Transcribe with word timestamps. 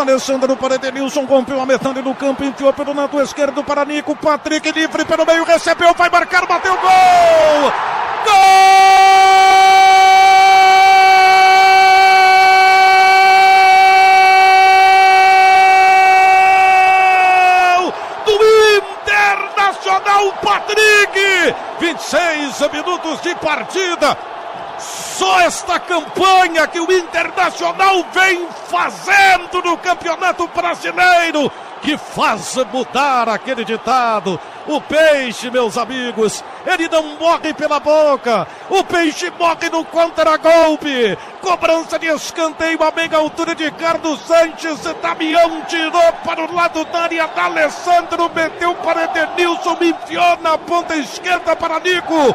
Alessandro 0.00 0.56
para 0.56 0.76
Edenilson, 0.76 1.24
rompeu 1.24 1.60
a 1.60 1.66
metade 1.66 2.00
do 2.00 2.14
campo, 2.14 2.44
enfiou 2.44 2.72
pelo 2.72 2.94
lado 2.94 3.20
esquerdo 3.20 3.64
para 3.64 3.84
Nico, 3.84 4.14
Patrick 4.16 4.70
livre 4.70 5.04
pelo 5.04 5.26
meio, 5.26 5.42
recebeu, 5.44 5.92
vai 5.94 6.08
marcar, 6.08 6.46
bateu 6.46 6.76
gol! 6.76 7.72
Gol! 8.24 8.32
Do 18.24 18.32
Internacional 18.76 20.32
Patrick! 20.42 21.54
26 21.80 22.70
minutos 22.72 23.20
de 23.22 23.34
partida. 23.36 24.16
Só 24.78 25.40
esta 25.40 25.78
campanha 25.78 26.66
que 26.66 26.80
o 26.80 26.92
Internacional 26.92 28.04
vem 28.12 28.48
fazendo 28.68 29.62
no 29.62 29.76
Campeonato 29.76 30.46
Brasileiro 30.48 31.50
que 31.80 31.96
faz 31.96 32.56
mudar 32.72 33.28
aquele 33.28 33.64
ditado. 33.64 34.38
O 34.66 34.80
peixe, 34.80 35.50
meus 35.50 35.78
amigos, 35.78 36.44
ele 36.66 36.88
não 36.88 37.16
morre 37.16 37.54
pela 37.54 37.80
boca. 37.80 38.46
O 38.68 38.84
peixe 38.84 39.32
morre 39.38 39.70
no 39.70 39.84
contra-golpe. 39.84 41.16
Cobrança 41.40 41.98
de 41.98 42.06
escanteio 42.08 42.82
a 42.82 42.90
meia 42.90 43.16
altura 43.16 43.54
de 43.54 43.70
Carlos 43.72 44.20
Sanches. 44.26 44.80
Damião 45.00 45.62
tirou 45.62 46.12
para 46.24 46.44
o 46.44 46.54
lado 46.54 46.84
da 46.84 47.00
área 47.00 47.30
Alessandro. 47.34 48.30
Meteu 48.34 48.74
para 48.74 49.04
Edenilson. 49.04 49.78
Enfiou 49.80 50.36
na 50.42 50.58
ponta 50.58 50.94
esquerda 50.96 51.56
para 51.56 51.80
Nico 51.80 52.34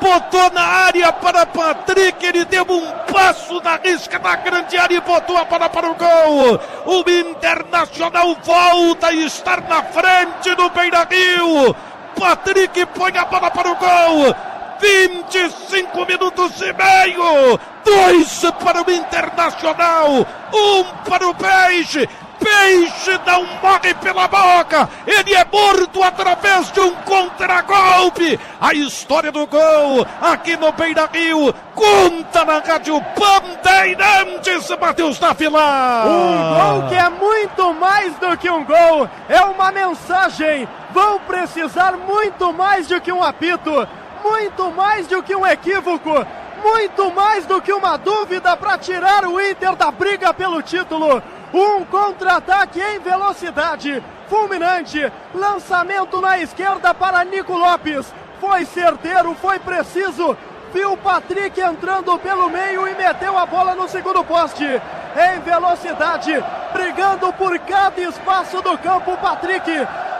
botou 0.00 0.50
na 0.52 0.62
área 0.62 1.12
para 1.12 1.46
Patrick, 1.46 2.24
ele 2.24 2.44
deu 2.44 2.64
um 2.68 2.86
passo 3.12 3.60
na 3.62 3.76
risca 3.76 4.18
da 4.18 4.36
grande 4.36 4.76
área 4.76 4.96
e 4.96 5.00
botou 5.00 5.36
a 5.36 5.44
bola 5.44 5.68
para 5.68 5.90
o 5.90 5.94
gol. 5.94 6.60
O 6.86 7.10
Internacional 7.10 8.36
volta 8.42 9.08
a 9.08 9.12
estar 9.12 9.60
na 9.62 9.82
frente 9.82 10.54
do 10.54 10.70
Beira 10.70 11.06
Rio. 11.10 11.74
Patrick 12.18 12.86
põe 12.86 13.16
a 13.16 13.24
bola 13.24 13.50
para 13.50 13.70
o 13.70 13.76
gol. 13.76 14.34
25 14.80 16.06
minutos 16.06 16.60
e 16.60 16.72
meio. 16.72 17.58
Dois 17.84 18.42
para 18.62 18.82
o 18.82 18.90
Internacional, 18.90 20.26
um 20.52 20.84
para 21.08 21.28
o 21.28 21.34
Peixe. 21.34 22.08
Peixe 22.46 23.20
não 23.26 23.44
morre 23.60 23.92
pela 23.94 24.28
boca, 24.28 24.88
ele 25.04 25.34
é 25.34 25.44
morto 25.44 26.00
através 26.00 26.70
de 26.70 26.78
um 26.78 26.94
contragolpe. 26.94 28.38
A 28.60 28.72
história 28.72 29.32
do 29.32 29.44
gol 29.48 30.06
aqui 30.20 30.56
no 30.56 30.70
Beira 30.70 31.10
Rio 31.12 31.52
conta 31.74 32.44
na 32.44 32.60
Rádio 32.60 33.02
Bandeirantes, 33.18 34.70
Matheus 34.80 35.18
da 35.18 35.32
Vila. 35.32 36.04
Um 36.06 36.80
gol 36.80 36.88
que 36.88 36.94
é 36.94 37.08
muito 37.08 37.74
mais 37.74 38.14
do 38.14 38.36
que 38.36 38.48
um 38.48 38.64
gol, 38.64 39.10
é 39.28 39.40
uma 39.40 39.72
mensagem. 39.72 40.68
Vão 40.92 41.18
precisar 41.18 41.96
muito 41.96 42.52
mais 42.52 42.86
do 42.86 43.00
que 43.00 43.10
um 43.10 43.24
apito, 43.24 43.88
muito 44.22 44.70
mais 44.70 45.08
do 45.08 45.20
que 45.20 45.34
um 45.34 45.44
equívoco 45.44 46.24
muito 46.62 47.12
mais 47.12 47.46
do 47.46 47.60
que 47.60 47.72
uma 47.72 47.96
dúvida 47.96 48.56
para 48.56 48.78
tirar 48.78 49.24
o 49.24 49.40
Inter 49.40 49.76
da 49.76 49.90
briga 49.90 50.34
pelo 50.34 50.60
título. 50.62 51.22
Um 51.54 51.84
contra-ataque 51.84 52.80
em 52.80 52.98
velocidade, 52.98 54.02
fulminante, 54.28 55.12
lançamento 55.34 56.20
na 56.20 56.38
esquerda 56.38 56.92
para 56.92 57.24
Nico 57.24 57.56
Lopes. 57.56 58.12
Foi 58.40 58.64
certeiro, 58.64 59.34
foi 59.34 59.58
preciso. 59.58 60.36
Viu 60.74 60.96
Patrick 60.96 61.58
entrando 61.60 62.18
pelo 62.18 62.50
meio 62.50 62.86
e 62.88 62.94
meteu 62.94 63.38
a 63.38 63.46
bola 63.46 63.74
no 63.74 63.88
segundo 63.88 64.22
poste. 64.24 64.64
Em 64.64 65.40
velocidade, 65.40 66.44
brigando 66.72 67.32
por 67.34 67.58
cada 67.60 68.00
espaço 68.00 68.60
do 68.60 68.76
campo, 68.76 69.16
Patrick 69.16 69.70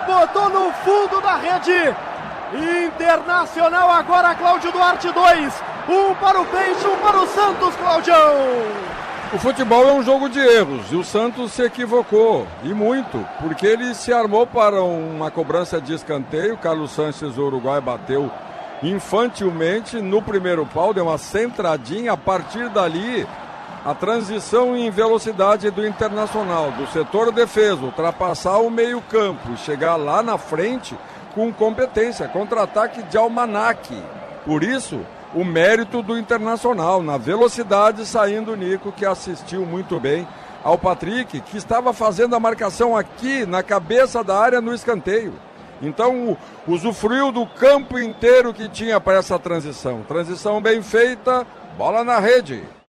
botou 0.07 0.49
no 0.49 0.73
fundo 0.73 1.21
da 1.21 1.37
rede. 1.37 1.95
Internacional 2.87 3.91
agora, 3.91 4.35
Cláudio 4.35 4.71
Duarte 4.73 5.11
2. 5.11 5.63
Um 5.89 6.15
para 6.15 6.41
o 6.41 6.47
Peixe, 6.47 6.87
um 6.87 6.97
para 6.97 7.19
o 7.19 7.27
Santos, 7.27 7.75
Claudião. 7.77 9.06
O 9.35 9.39
futebol 9.39 9.89
é 9.89 9.93
um 9.93 10.05
jogo 10.05 10.29
de 10.29 10.39
erros 10.39 10.93
e 10.93 10.95
o 10.95 11.03
Santos 11.03 11.53
se 11.53 11.63
equivocou, 11.63 12.47
e 12.63 12.73
muito, 12.73 13.19
porque 13.41 13.67
ele 13.67 13.93
se 13.93 14.13
armou 14.13 14.47
para 14.47 14.81
uma 14.81 15.33
cobrança 15.33 15.81
de 15.81 15.93
escanteio. 15.93 16.57
Carlos 16.57 16.93
Sanches, 16.93 17.37
o 17.37 17.43
Uruguai, 17.43 17.81
bateu 17.81 18.31
infantilmente 18.83 20.01
no 20.01 20.23
primeiro 20.23 20.65
pau, 20.65 20.95
deu 20.95 21.07
uma 21.07 21.19
centradinha. 21.19 22.13
A 22.13 22.17
partir 22.17 22.69
dali, 22.69 23.27
a 23.85 23.93
transição 23.95 24.77
em 24.77 24.91
velocidade 24.91 25.71
do 25.71 25.85
Internacional, 25.85 26.71
do 26.71 26.87
setor 26.87 27.33
defesa, 27.33 27.83
ultrapassar 27.83 28.59
o 28.59 28.71
meio-campo 28.71 29.53
e 29.53 29.57
chegar 29.57 29.97
lá 29.97 30.23
na 30.23 30.39
frente 30.39 30.97
com 31.35 31.53
competência, 31.53 32.29
contra-ataque 32.29 33.03
de 33.03 33.19
almanaque. 33.19 34.01
Por 34.45 34.63
isso, 34.63 35.01
o 35.37 35.45
mérito 35.45 36.03
do 36.03 36.19
Internacional, 36.19 37.03
na 37.03 37.19
velocidade 37.19 38.07
saindo 38.07 38.53
o 38.53 38.57
Nico, 38.57 38.91
que 38.91 39.05
assistiu 39.05 39.67
muito 39.67 40.01
bem 40.01 40.27
ao 40.65 40.79
Patrick, 40.79 41.43
que 41.43 41.59
estava 41.59 41.93
fazendo 41.93 42.35
a 42.35 42.41
marcação 42.41 42.97
aqui 42.97 43.45
na 43.45 43.63
cabeça 43.63 44.25
da 44.25 44.35
área 44.35 44.63
no 44.63 44.75
escanteio. 44.75 45.35
Então, 45.83 46.39
usufruiu 46.67 47.31
do 47.31 47.47
campo 47.47 47.99
inteiro 47.99 48.55
que 48.55 48.67
tinha 48.67 48.99
para 48.99 49.19
essa 49.19 49.39
transição. 49.39 50.03
Transição 50.09 50.59
bem 50.59 50.83
feita, 50.83 51.47
bola 51.77 52.03
na 52.03 52.19
rede. 52.19 52.65